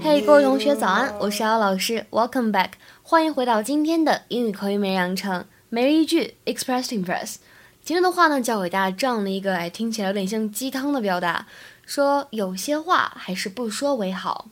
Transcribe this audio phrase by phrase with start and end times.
[0.00, 2.70] 嘿，各位同学早安，我是姚老师，Welcome back，
[3.02, 7.36] 欢迎回到今天的英语口语美养成每日一句 Express to Impress。
[7.82, 11.46] 今天的话呢，教给大家这样的一个，哎，听起来有点像鸡汤的表达，
[11.84, 14.48] 说有些话还是不说为好。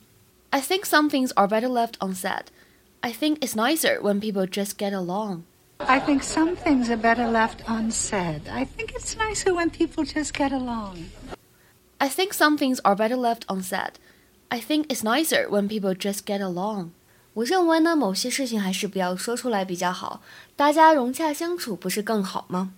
[0.49, 2.45] I think some things are better left unsaid.
[3.01, 5.41] I think it's nicer when people just get along.
[5.77, 8.41] I think some things are better left unsaid.
[8.51, 11.05] I think it's nicer when people just get along.
[12.01, 13.93] I think some things are better left unsaid.
[14.49, 16.91] I think it's nicer when people just get along.
[17.33, 20.21] 我认为呢，某些事情还是不要说出来比较好，
[20.55, 22.73] 大家融洽相处不是更好吗？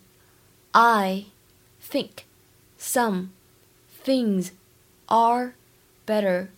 [0.72, 1.26] I
[1.82, 2.24] think
[2.80, 3.30] some
[4.04, 4.52] things
[5.06, 5.54] are
[6.06, 6.50] better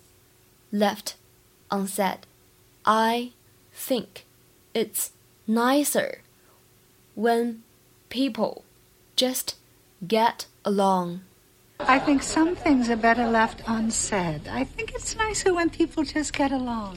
[0.72, 1.14] left
[1.70, 2.20] unsaid.
[2.84, 3.34] I
[3.76, 4.26] think
[4.74, 5.10] it's
[5.48, 6.20] nicer
[7.16, 7.62] when
[8.10, 8.64] people
[9.16, 9.56] just
[10.08, 11.20] get along.
[11.79, 14.49] I think some things are better left unsaid.
[14.51, 16.97] I think it's nicer when people just get along.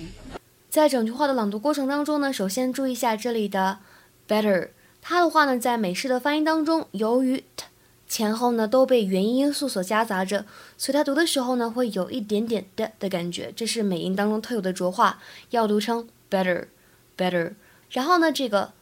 [0.69, 3.79] 在整句话的朗读过程当中呢，首先注意一下这里的
[4.27, 4.69] better。
[5.01, 7.65] 它的话呢，在美式的发音当中，由于 t
[8.07, 10.45] 前后呢都被元音因素所夹杂着，
[10.77, 15.19] 所以它读的时候呢会有一点点的的感觉，这是美音当中特有的浊化，
[15.51, 17.53] 要读成 better，better。
[17.91, 18.73] 然后呢，这个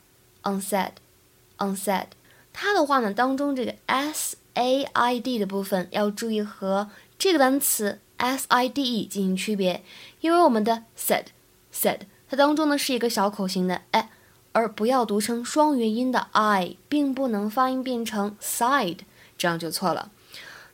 [0.43, 2.07] unsaid，unsaid，
[2.53, 9.82] 它的话呢当中这个 s a i d 的部分要注意和这个单词 s i d e 进行区别，
[10.20, 14.08] 因为我们的 said，said，它当中呢是一个小口型的 a。
[14.54, 18.98] 而不要读成双元音的 i，并不能发音变成 side，
[19.38, 20.10] 这样就错了。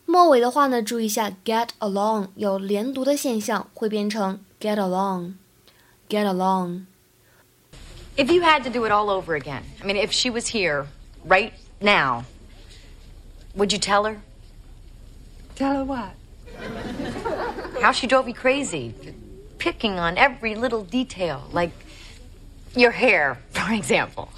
[0.05, 9.63] 末尾的话呢，注意一下 get along 有连读的现象，会变成 get along，get along。If you had to do it all over again,
[9.81, 10.87] I mean, if she was here
[11.29, 12.25] right now,
[13.56, 14.22] would you tell her?
[15.56, 16.14] Tell her what?
[17.82, 18.94] How she drove me crazy,
[19.58, 21.72] picking on every little detail, like
[22.76, 24.32] your hair, for example.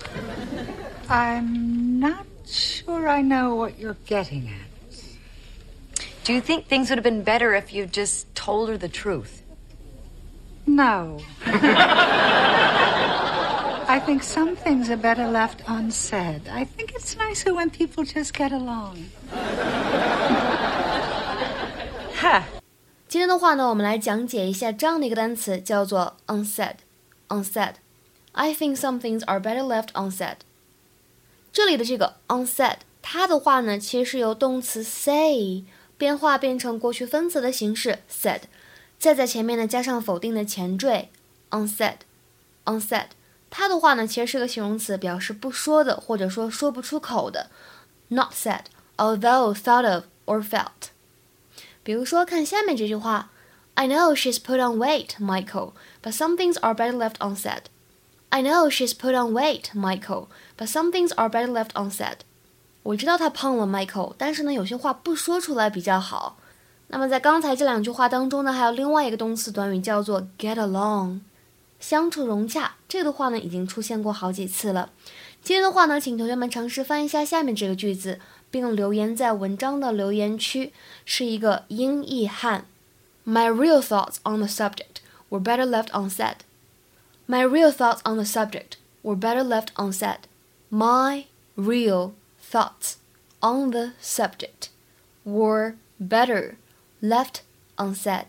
[1.10, 4.66] I'm not sure I know what you're getting at.
[6.24, 9.44] Do you think things would have been better if you just told her the truth?
[10.66, 11.20] No.
[13.95, 16.43] I think some things are better left unsaid.
[16.49, 18.97] I think it's nicer when people just get along.
[22.15, 22.45] 哈，
[23.09, 30.37] 今天的话呢，我们来讲解一下这样的一个单词，叫做 unsaid。unsaid。I think some things are better left unsaid。
[31.53, 35.65] 这里的这个 unsaid，它的话呢，其实是由动词 say
[35.99, 38.43] 变化变成过去分词的形式 said，
[38.99, 41.09] 再在前面呢加上否定的前缀
[41.51, 43.07] unsaid。unsaid，
[43.55, 47.51] 它的话呢，其实是个形容词，表示不说的，或者说说不出口的。
[48.09, 48.65] Not said,
[48.97, 50.91] although thought of or felt。
[51.83, 53.31] 比如说，看下面这句话：
[53.75, 55.73] I know she's put on weight, Michael,
[56.03, 57.63] but some things are better left unsaid.
[58.29, 62.19] I know she's put on weight, Michael, but some things are better left unsaid.
[62.83, 66.37] 我知道她胖了，Michael，但是呢，有些话不说出来比较好。
[66.89, 71.21] 那么在刚才这两句话当中呢，还有另外一个动词短语叫做 get along，
[71.80, 72.76] 相处融洽。
[72.88, 74.92] 这个话呢，已经出现过好几次了。
[75.42, 78.20] 今天的话呢，请同学们尝试翻译一下下面这个句子，
[78.50, 80.74] 并留言在文章的留言区，
[81.06, 82.66] 是一个英译汉。
[83.26, 86.38] My real thoughts on the subject were better left unsaid.
[87.28, 90.20] My real thoughts on the subject were better left unsaid.
[90.70, 91.26] My
[91.56, 92.98] real thoughts
[93.40, 94.70] on the subject
[95.24, 96.58] were better
[97.02, 97.42] left
[97.78, 98.28] unsaid.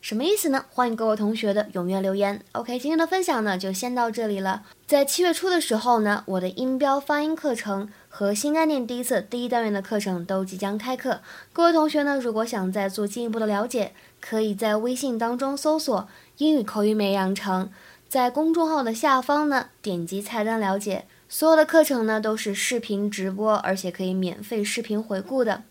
[0.00, 0.64] 什么意思呢？
[0.70, 2.42] 欢迎各位同学的踊跃留言。
[2.52, 4.62] OK，今天的分享呢就先到这里了。
[4.86, 11.20] 在七月初的时候呢，我的音标发音课程和新概念第一次第一单元的课程都即将开课。
[11.52, 17.70] 各位同学呢，如果想再做进一步的了解，可以在微信当中搜索“英语口语美养成”。
[18.08, 25.62] 在公众号的下方呢，点击菜单了解所有的课程呢，都是视频直播，而且可以免费视频回顾的。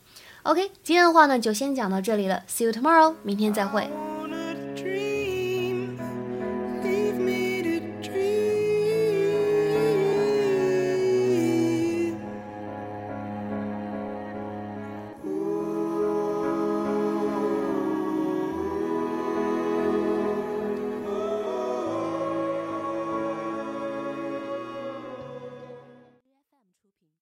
[0.44, 3.90] OK，今天的话呢，就先讲到这里了，See you tomorrow，明天再会。